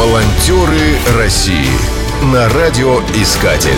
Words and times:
Волонтеры 0.00 0.96
России 1.18 1.68
на 2.32 2.48
радиоискатель. 2.48 3.76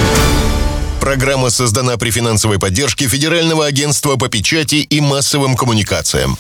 Программа 1.01 1.51
создана 1.51 1.97
при 1.97 2.13
финансовой 2.13 2.61
поддержке 2.61 3.09
Федерального 3.09 3.67
агентства 3.67 4.15
по 4.15 4.29
печати 4.29 4.77
и 4.77 5.01
массовым 5.01 5.57
коммуникациям. 5.57 6.37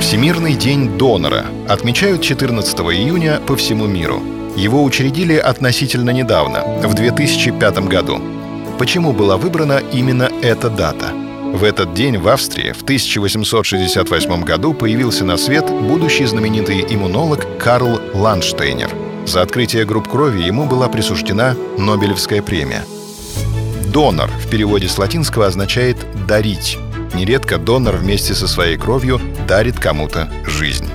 Всемирный 0.00 0.54
день 0.54 0.96
донора 0.96 1.44
отмечают 1.68 2.22
14 2.22 2.74
июня 2.78 3.40
по 3.46 3.56
всему 3.56 3.84
миру. 3.84 4.22
Его 4.56 4.82
учредили 4.84 5.34
относительно 5.34 6.08
недавно, 6.08 6.64
в 6.82 6.94
2005 6.94 7.78
году. 7.80 8.22
Почему 8.78 9.12
была 9.12 9.36
выбрана 9.36 9.82
именно 9.92 10.30
эта 10.40 10.70
дата– 10.70 11.12
в 11.54 11.62
этот 11.62 11.94
день 11.94 12.18
в 12.18 12.26
Австрии 12.26 12.72
в 12.72 12.82
1868 12.82 14.42
году 14.42 14.74
появился 14.74 15.24
на 15.24 15.36
свет 15.36 15.64
будущий 15.70 16.24
знаменитый 16.24 16.80
иммунолог 16.80 17.46
Карл 17.58 18.00
Ланштейнер. 18.12 18.90
За 19.24 19.40
открытие 19.40 19.84
групп 19.84 20.08
крови 20.08 20.42
ему 20.42 20.66
была 20.66 20.88
присуждена 20.88 21.54
Нобелевская 21.78 22.42
премия. 22.42 22.84
Донор 23.86 24.30
в 24.30 24.50
переводе 24.50 24.88
с 24.88 24.98
латинского 24.98 25.46
означает 25.46 25.96
«дарить». 26.26 26.76
Нередко 27.14 27.56
донор 27.58 27.96
вместе 27.98 28.34
со 28.34 28.48
своей 28.48 28.76
кровью 28.76 29.20
дарит 29.46 29.78
кому-то 29.78 30.28
жизнь. 30.44 30.88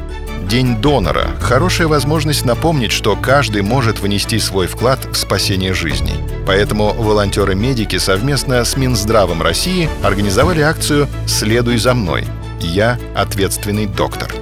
День 0.49 0.77
донора– 0.77 1.27
хорошая 1.39 1.87
возможность 1.87 2.43
напомнить, 2.43 2.91
что 2.91 3.15
каждый 3.15 3.61
может 3.61 3.99
внести 3.99 4.39
свой 4.39 4.65
вклад 4.65 5.05
в 5.05 5.15
спасение 5.15 5.75
жизней. 5.75 6.15
Поэтому 6.47 6.91
волонтеры-медики 6.91 7.99
совместно 7.99 8.65
с 8.65 8.75
Минздравом 8.75 9.43
России 9.43 9.87
организовали 10.01 10.61
акцию 10.61 11.07
«Следуй 11.27 11.77
за 11.77 11.93
мной. 11.93 12.25
Я 12.61 12.97
ответственный 13.15 13.85
доктор». 13.85 14.33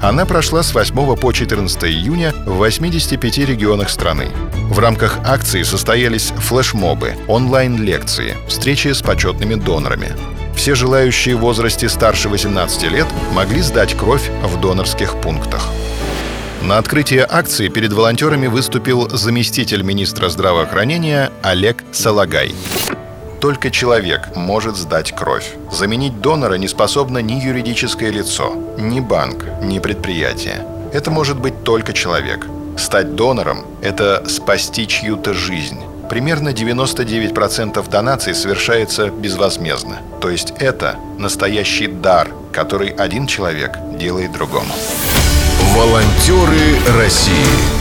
Она 0.00 0.24
прошла 0.24 0.62
с 0.62 0.72
8 0.72 1.16
по 1.16 1.32
14 1.32 1.82
июня 1.82 2.32
в 2.46 2.58
85 2.58 3.38
регионах 3.38 3.90
страны. 3.90 4.28
В 4.70 4.78
рамках 4.78 5.18
акции 5.24 5.64
состоялись 5.64 6.32
флешмобы, 6.36 7.14
онлайн-лекции, 7.26 8.36
встречи 8.46 8.92
с 8.92 9.02
почетными 9.02 9.56
донорами. 9.56 10.12
Все 10.56 10.74
желающие 10.74 11.36
в 11.36 11.40
возрасте 11.40 11.88
старше 11.88 12.28
18 12.28 12.90
лет 12.90 13.06
могли 13.32 13.60
сдать 13.60 13.94
кровь 13.94 14.28
в 14.42 14.60
донорских 14.60 15.20
пунктах. 15.20 15.68
На 16.62 16.78
открытие 16.78 17.24
акции 17.28 17.68
перед 17.68 17.92
волонтерами 17.92 18.48
выступил 18.48 19.08
заместитель 19.10 19.82
министра 19.82 20.28
здравоохранения 20.28 21.30
Олег 21.42 21.84
Салагай. 21.92 22.54
Только 23.40 23.70
человек 23.70 24.34
может 24.34 24.76
сдать 24.76 25.14
кровь. 25.14 25.52
Заменить 25.70 26.20
донора 26.20 26.54
не 26.54 26.66
способно 26.66 27.18
ни 27.18 27.34
юридическое 27.34 28.10
лицо, 28.10 28.54
ни 28.78 28.98
банк, 28.98 29.44
ни 29.62 29.78
предприятие. 29.78 30.66
Это 30.92 31.10
может 31.10 31.38
быть 31.38 31.62
только 31.62 31.92
человек. 31.92 32.46
Стать 32.76 33.14
донором– 33.14 33.66
это 33.82 34.24
спасти 34.26 34.88
чью-то 34.88 35.34
жизнь. 35.34 35.78
Примерно 36.08 36.50
99% 36.50 37.90
донаций 37.90 38.34
совершается 38.34 39.08
безвозмездно. 39.08 39.98
То 40.20 40.30
есть 40.30 40.52
это 40.58 40.96
настоящий 41.18 41.86
дар, 41.86 42.28
который 42.52 42.88
один 42.88 43.26
человек 43.26 43.72
делает 43.98 44.32
другому. 44.32 44.72
Волонтеры 45.74 46.78
России 46.96 47.76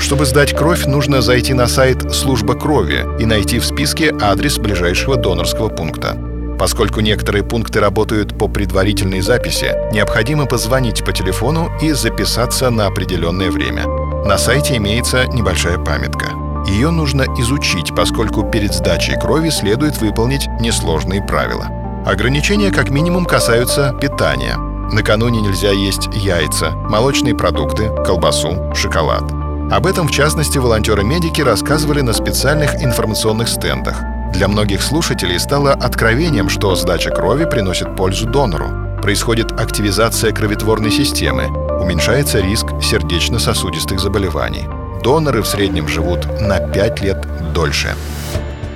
чтобы 0.00 0.26
сдать 0.26 0.54
кровь, 0.56 0.86
нужно 0.86 1.20
зайти 1.20 1.54
на 1.54 1.66
сайт 1.66 2.14
«Служба 2.14 2.54
крови» 2.54 3.04
и 3.20 3.26
найти 3.26 3.58
в 3.58 3.66
списке 3.66 4.14
адрес 4.20 4.56
ближайшего 4.58 5.16
донорского 5.16 5.68
пункта. 5.68 6.16
Поскольку 6.58 7.00
некоторые 7.00 7.44
пункты 7.44 7.80
работают 7.80 8.36
по 8.38 8.48
предварительной 8.48 9.20
записи, 9.20 9.74
необходимо 9.92 10.46
позвонить 10.46 11.04
по 11.04 11.12
телефону 11.12 11.70
и 11.82 11.92
записаться 11.92 12.70
на 12.70 12.86
определенное 12.86 13.50
время. 13.50 13.86
На 14.24 14.38
сайте 14.38 14.76
имеется 14.76 15.26
небольшая 15.26 15.78
памятка. 15.78 16.37
Ее 16.68 16.90
нужно 16.90 17.24
изучить, 17.38 17.94
поскольку 17.96 18.42
перед 18.42 18.74
сдачей 18.74 19.18
крови 19.18 19.48
следует 19.48 19.96
выполнить 20.02 20.48
несложные 20.60 21.22
правила. 21.22 21.66
Ограничения 22.04 22.70
как 22.70 22.90
минимум 22.90 23.24
касаются 23.24 23.94
питания. 23.98 24.56
Накануне 24.92 25.40
нельзя 25.40 25.70
есть 25.70 26.08
яйца, 26.12 26.72
молочные 26.72 27.34
продукты, 27.34 27.90
колбасу, 28.04 28.74
шоколад. 28.74 29.24
Об 29.72 29.86
этом, 29.86 30.08
в 30.08 30.10
частности, 30.10 30.58
волонтеры-медики 30.58 31.40
рассказывали 31.40 32.02
на 32.02 32.12
специальных 32.12 32.82
информационных 32.82 33.48
стендах. 33.48 33.98
Для 34.34 34.46
многих 34.46 34.82
слушателей 34.82 35.38
стало 35.40 35.72
откровением, 35.72 36.50
что 36.50 36.76
сдача 36.76 37.10
крови 37.10 37.46
приносит 37.46 37.96
пользу 37.96 38.26
донору. 38.26 39.00
Происходит 39.00 39.52
активизация 39.52 40.32
кроветворной 40.32 40.90
системы, 40.90 41.46
уменьшается 41.80 42.40
риск 42.40 42.66
сердечно-сосудистых 42.82 44.00
заболеваний 44.00 44.66
доноры 45.02 45.42
в 45.42 45.46
среднем 45.46 45.88
живут 45.88 46.26
на 46.40 46.60
5 46.60 47.00
лет 47.00 47.26
дольше. 47.52 47.94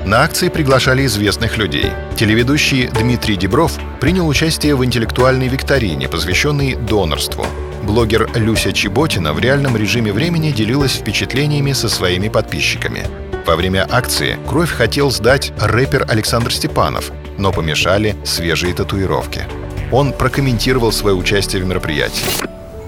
На 0.04 0.22
акции 0.22 0.48
приглашали 0.48 1.06
известных 1.06 1.56
людей. 1.56 1.92
Телеведущий 2.16 2.88
Дмитрий 2.88 3.36
Дебров 3.36 3.78
принял 4.00 4.26
участие 4.26 4.74
в 4.74 4.84
интеллектуальной 4.84 5.46
викторине, 5.46 6.08
посвященной 6.08 6.74
донорству. 6.74 7.46
Блогер 7.84 8.28
Люся 8.34 8.72
Чеботина 8.72 9.32
в 9.32 9.38
реальном 9.38 9.76
режиме 9.76 10.12
времени 10.12 10.50
делилась 10.50 10.94
впечатлениями 10.94 11.72
со 11.72 11.88
своими 11.88 12.28
подписчиками. 12.28 13.04
Во 13.46 13.56
время 13.56 13.86
акции 13.90 14.38
кровь 14.48 14.70
хотел 14.70 15.10
сдать 15.10 15.52
рэпер 15.60 16.06
Александр 16.08 16.52
Степанов, 16.52 17.12
но 17.38 17.52
помешали 17.52 18.16
свежие 18.24 18.74
татуировки. 18.74 19.42
Он 19.90 20.12
прокомментировал 20.12 20.92
свое 20.92 21.14
участие 21.14 21.62
в 21.62 21.66
мероприятии. 21.66 22.24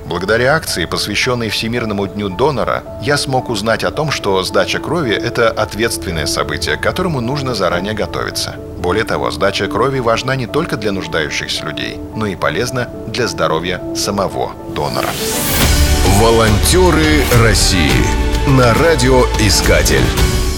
Благодаря 0.06 0.54
акции, 0.54 0.84
посвященной 0.84 1.48
Всемирному 1.48 2.06
дню 2.06 2.28
донора, 2.28 2.84
я 3.02 3.16
смог 3.16 3.48
узнать 3.48 3.84
о 3.84 3.90
том, 3.90 4.10
что 4.10 4.42
сдача 4.44 4.78
крови– 4.78 5.12
это 5.12 5.50
ответственное 5.50 6.26
событие, 6.26 6.76
к 6.76 6.82
которому 6.82 7.20
нужно 7.20 7.54
заранее 7.54 7.94
готовиться. 7.94 8.56
Более 8.78 9.04
того, 9.04 9.30
сдача 9.30 9.66
крови 9.66 10.00
важна 10.00 10.36
не 10.36 10.46
только 10.46 10.76
для 10.76 10.92
нуждающихся 10.92 11.64
людей, 11.64 11.98
но 12.14 12.26
и 12.26 12.36
полезна 12.36 12.90
для 13.08 13.26
здоровья 13.28 13.80
самого 13.96 14.52
донора. 14.74 15.08
Волонтеры 16.20 17.24
России 17.42 17.90
на 18.46 18.74
радиоискатель. 18.74 20.04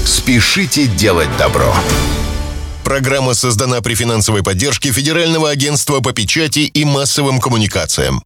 Спешите 0.04 0.88
делать 0.88 1.28
добро. 1.38 1.72
Программа 2.82 3.34
создана 3.34 3.80
при 3.80 3.94
финансовой 3.94 4.42
поддержке 4.42 4.92
Федерального 4.92 5.50
агентства 5.50 6.00
по 6.00 6.12
печати 6.12 6.60
и 6.60 6.84
массовым 6.84 7.40
коммуникациям. 7.40 8.22